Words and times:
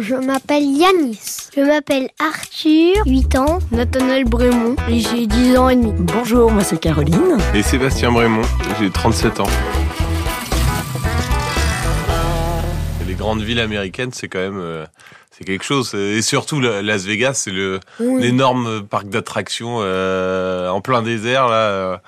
je 0.00 0.14
m'appelle 0.14 0.62
Yanis. 0.62 1.50
Je 1.54 1.60
m'appelle 1.60 2.08
Arthur, 2.18 3.02
8 3.06 3.36
ans. 3.36 3.58
Nathanaël 3.70 4.24
Brémond, 4.24 4.76
et 4.88 4.98
j'ai 4.98 5.26
10 5.26 5.56
ans 5.58 5.68
et 5.68 5.76
demi. 5.76 5.92
Bonjour, 5.98 6.50
moi 6.50 6.64
c'est 6.64 6.80
Caroline. 6.80 7.36
Et 7.54 7.62
Sébastien 7.62 8.10
Brémond, 8.10 8.42
j'ai 8.78 8.90
37 8.90 9.40
ans. 9.40 9.48
Les 13.06 13.14
grandes 13.14 13.42
villes 13.42 13.60
américaines, 13.60 14.10
c'est 14.12 14.28
quand 14.28 14.38
même 14.38 14.60
euh, 14.60 14.86
c'est 15.30 15.44
quelque 15.44 15.64
chose. 15.64 15.94
Et 15.94 16.22
surtout 16.22 16.60
Las 16.60 17.04
Vegas, 17.04 17.34
c'est 17.34 17.50
le 17.50 17.80
l'énorme 17.98 18.82
parc 18.86 19.08
d'attractions 19.08 19.78
euh, 19.80 20.68
en 20.70 20.80
plein 20.80 21.02
désert 21.02 21.48
là. 21.48 22.00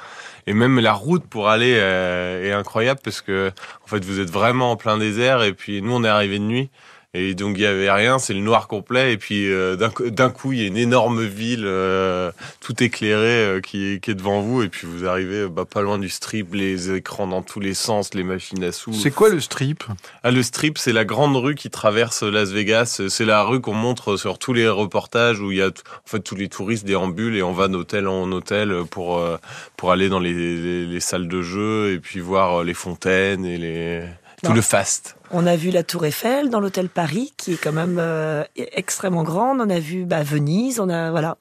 et 0.47 0.55
même 0.55 0.81
la 0.81 0.95
route 0.95 1.25
pour 1.25 1.51
aller 1.51 1.75
euh, 1.77 2.49
est 2.49 2.53
incroyable 2.53 3.01
parce 3.05 3.21
que 3.21 3.51
en 3.85 3.87
fait 3.87 4.03
vous 4.05 4.21
êtes 4.21 4.31
vraiment 4.31 4.71
en 4.71 4.77
plein 4.77 4.97
désert 4.97 5.43
et 5.43 5.53
puis 5.53 5.83
nous 5.83 5.93
on 5.93 6.05
est 6.05 6.09
arrivé 6.09 6.39
de 6.39 6.45
nuit 6.45 6.71
et 7.15 7.35
donc 7.35 7.57
il 7.59 7.63
y 7.63 7.67
avait 7.67 7.91
rien, 7.91 8.19
c'est 8.19 8.33
le 8.33 8.41
noir 8.41 8.69
complet 8.69 9.13
et 9.13 9.19
puis 9.19 9.51
euh, 9.53 9.77
d'un 9.77 10.31
coup- 10.31 10.53
il 10.53 10.61
y 10.61 10.65
a 10.65 10.67
une 10.67 10.79
énorme 10.79 11.23
ville 11.25 11.65
euh, 11.67 12.33
tout 12.61 12.83
éclairée 12.83 13.45
euh, 13.45 13.61
qui, 13.61 13.93
est- 13.95 14.01
qui 14.03 14.11
est 14.11 14.15
devant 14.15 14.41
vous 14.41 14.63
et 14.63 14.69
puis 14.69 14.87
vous 14.87 15.05
arrivez 15.07 15.47
bah, 15.47 15.65
pas 15.67 15.83
loin 15.83 15.99
du 15.99 16.09
strip, 16.09 16.55
les 16.55 16.93
écrans 16.95 17.27
dans 17.27 17.43
tous 17.43 17.61
les 17.61 17.75
sens, 17.75 18.15
les 18.15 18.23
machines 18.25 18.65
à 18.65 18.73
sous. 18.73 18.95
C'est 18.95 19.11
quoi 19.11 19.29
le 19.29 19.41
strip? 19.41 19.85
Ah, 20.23 20.31
le 20.31 20.43
strip, 20.43 20.79
c'est 20.79 20.93
la 20.93 21.05
grande 21.05 21.37
rue 21.37 21.55
qui 21.55 21.69
traverse 21.69 22.23
Las 22.23 22.51
Vegas. 22.51 23.03
C'est 23.09 23.25
la 23.27 23.43
rue 23.43 23.61
qu'on 23.61 23.75
montre 23.75 24.17
sur 24.17 24.39
tous 24.39 24.55
les 24.55 24.69
reportages 24.69 25.41
où 25.41 25.51
il 25.53 25.59
y 25.59 25.63
a 25.63 25.69
en 25.69 25.71
fait 26.07 26.21
tous 26.21 26.37
les 26.37 26.49
touristes 26.49 26.87
déambulent 26.87 27.37
et 27.37 27.43
on 27.43 27.53
va 27.53 27.69
d'hôtel 27.69 28.09
en 28.09 28.31
hôtel 28.33 28.75
pour 28.91 29.19
euh, 29.19 29.37
pour 29.77 29.93
aller 29.93 30.09
dans 30.09 30.19
les, 30.21 30.33
les, 30.33 30.87
les 30.87 31.01
salles 31.01 31.29
de 31.29 31.43
jeu 31.43 31.93
et 31.93 31.99
puis 31.99 32.21
voir 32.21 32.61
euh, 32.61 32.65
les 32.65 32.75
fontaines 32.75 33.45
et 33.45 33.59
les 33.59 34.03
tout 34.43 34.49
Non. 34.51 34.55
le 34.55 34.61
fast. 34.63 35.17
On 35.31 35.47
a 35.47 35.57
vu 35.57 35.71
la 35.71 35.83
Tour 35.83 36.05
Eiffel 36.05 36.51
dans 36.51 36.61
l'hôtel 36.61 36.89
Paris, 36.89 37.33
qui 37.37 37.55
est 37.55 37.57
quand 37.57 37.73
même 37.73 37.97
euh, 37.99 38.45
extrêmement 38.57 39.23
grande. 39.23 39.61
On 39.61 39.71
a 39.71 39.79
vu 39.79 40.05
bah, 40.05 40.23
Venise, 40.23 40.79
on 40.81 40.89
a 40.89 41.11
voilà, 41.11 41.37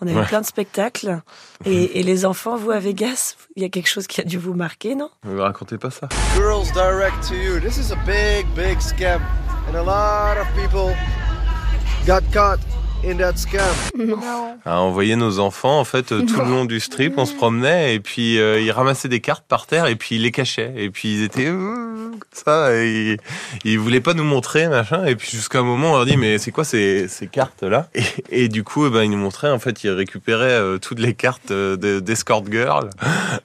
on 0.00 0.06
a 0.06 0.12
vu 0.20 0.26
plein 0.26 0.40
de 0.40 0.46
spectacles. 0.46 1.20
Et, 1.64 2.00
et 2.00 2.02
les 2.02 2.24
enfants, 2.26 2.56
vous 2.56 2.70
à 2.70 2.78
Vegas, 2.78 3.36
il 3.56 3.62
y 3.62 3.66
a 3.66 3.68
quelque 3.68 3.88
chose 3.88 4.06
qui 4.06 4.20
a 4.20 4.24
dû 4.24 4.36
vous 4.38 4.54
marquer, 4.54 4.94
non? 4.94 5.10
Ne 5.24 5.32
me 5.34 5.40
racontez 5.42 5.78
pas 5.78 5.90
ça. 5.90 6.08
Girls 6.34 6.70
direct 6.74 7.26
to 7.28 7.34
you. 7.34 7.60
This 7.60 7.78
is 7.78 7.92
a 7.92 7.96
big, 8.04 8.46
big 8.54 8.78
scam. 8.80 9.20
And 9.68 9.76
a 9.76 9.82
lot 9.82 10.36
of 10.40 10.46
people 10.56 10.94
got 12.06 12.22
caught 12.32 12.58
in 13.04 13.16
that 13.16 13.36
scam. 13.36 13.60
À 14.64 14.80
envoyer 14.80 15.16
nos 15.16 15.38
enfants, 15.38 15.78
en 15.80 15.84
fait, 15.84 16.12
euh, 16.12 16.22
tout 16.22 16.40
le 16.40 16.50
long 16.50 16.64
du 16.64 16.80
strip, 16.80 17.14
on 17.16 17.24
se 17.24 17.34
promenait 17.34 17.94
et 17.94 18.00
puis 18.00 18.38
euh, 18.38 18.60
ils 18.60 18.70
ramassaient 18.70 19.08
des 19.08 19.20
cartes 19.20 19.44
par 19.48 19.66
terre 19.66 19.86
et 19.86 19.96
puis 19.96 20.16
ils 20.16 20.22
les 20.22 20.30
cachaient. 20.30 20.72
Et 20.76 20.90
puis 20.90 21.14
ils 21.14 21.22
étaient 21.22 21.46
euh, 21.46 22.10
comme 22.10 22.20
ça, 22.32 22.74
et 22.76 23.18
ils, 23.64 23.70
ils 23.72 23.78
voulaient 23.78 24.00
pas 24.00 24.14
nous 24.14 24.24
montrer, 24.24 24.68
machin. 24.68 25.04
Et 25.06 25.16
puis 25.16 25.30
jusqu'à 25.30 25.60
un 25.60 25.62
moment, 25.62 25.92
on 25.92 25.96
leur 25.96 26.06
dit, 26.06 26.16
mais 26.16 26.38
c'est 26.38 26.50
quoi 26.50 26.64
ces, 26.64 27.08
ces 27.08 27.26
cartes-là? 27.26 27.88
Et, 27.94 28.02
et 28.44 28.48
du 28.48 28.64
coup, 28.64 28.86
eh 28.86 28.90
ben, 28.90 29.02
ils 29.02 29.10
nous 29.10 29.16
montraient, 29.18 29.50
en 29.50 29.58
fait, 29.58 29.82
ils 29.84 29.90
récupéraient 29.90 30.46
euh, 30.50 30.78
toutes 30.78 31.00
les 31.00 31.14
cartes 31.14 31.50
euh, 31.50 31.76
de- 31.76 32.00
d'escort 32.00 32.44
girl. 32.50 32.90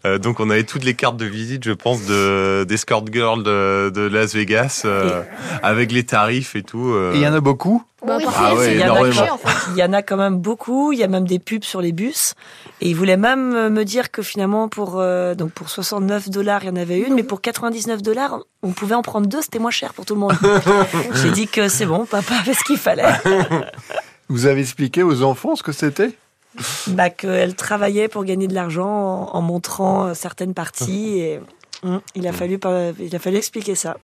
Euh, 0.06 0.18
donc 0.18 0.40
on 0.40 0.50
avait 0.50 0.64
toutes 0.64 0.84
les 0.84 0.94
cartes 0.96 1.18
de 1.18 1.26
visite, 1.26 1.64
je 1.64 1.72
pense, 1.72 2.06
de 2.06 2.66
d'escort 2.68 3.06
girl 3.12 3.44
de, 3.44 3.90
de 3.90 4.02
Las 4.02 4.34
Vegas, 4.36 4.82
euh, 4.86 5.22
avec 5.64 5.92
les 5.92 6.04
tarifs 6.04 6.56
et 6.56 6.64
tout. 6.64 6.92
euh. 6.94 7.14
Et 7.14 7.18
il 7.18 7.22
y 7.22 7.28
en 7.28 7.34
a 7.34 7.40
beaucoup? 7.40 7.84
Bah, 8.06 8.18
Oui, 8.18 8.26
Ah 8.36 8.56
ouais, 8.56 8.74
il, 8.74 8.80
y 8.80 8.84
en 8.84 8.96
a, 8.96 9.00
énormément. 9.08 9.40
il 9.72 9.78
y 9.78 9.84
en 9.84 9.94
a 9.94 10.02
quand 10.02 10.18
même 10.18 10.38
beaucoup. 10.38 10.92
Il 10.92 11.00
y 11.00 11.04
a 11.04 11.08
même 11.08 11.26
des 11.28 11.40
pubs 11.40 11.64
sur 11.64 11.82
les 11.82 11.92
bus. 11.92 12.34
Et 12.82 12.90
ils 12.90 12.96
voulaient 12.96 13.18
même 13.18 13.54
euh, 13.56 13.70
me 13.70 13.84
dire 13.86 14.12
que 14.12 14.22
finalement, 14.22 14.68
pour 14.70 15.00
euh, 15.00 15.34
donc 15.36 15.52
pour 15.52 15.70
69 15.70 16.30
dollars, 16.30 16.64
il 16.64 16.68
y 16.68 16.72
en 16.72 16.76
avait 16.76 17.00
une, 17.00 17.14
mais 17.16 17.24
pour 17.24 17.42
99 17.42 18.02
dollars, 18.02 18.40
on 18.64 18.72
pouvait 18.72 18.96
en 18.96 19.02
prendre 19.02 19.28
deux. 19.28 19.42
C'était 19.42 19.60
moins 19.60 19.72
cher 19.72 19.94
pour 19.94 20.06
tout 20.06 20.14
le 20.16 20.20
monde. 20.22 20.34
J'ai 21.14 21.32
dit 21.32 21.48
que 21.48 21.68
c'est 21.70 21.86
bon, 21.86 22.06
papa 22.06 22.36
avait 22.36 22.54
ce 22.54 22.64
qu'il 22.64 22.78
fallait. 22.78 23.04
Vous 24.30 24.46
avez 24.48 24.62
expliqué 24.62 25.04
aux 25.04 25.22
enfants 25.24 25.56
ce 25.56 25.64
que 25.64 25.72
c'était? 25.72 26.12
Bah, 26.88 27.10
qu'elle 27.10 27.54
travaillait 27.56 28.08
pour 28.08 28.24
gagner 28.24 28.48
de 28.48 28.54
l'argent 28.56 28.88
en, 28.88 29.36
en 29.38 29.42
montrant 29.42 30.08
euh, 30.08 30.14
certaines 30.14 30.54
parties. 30.54 31.20
Et 31.20 31.40
hum, 31.84 32.00
il 32.16 32.26
a 32.28 32.32
fallu 32.32 32.58
pas- 32.58 32.92
il 33.00 33.14
a 33.16 33.20
fallu 33.20 33.38
expliquer 33.38 33.76
ça. 33.76 33.94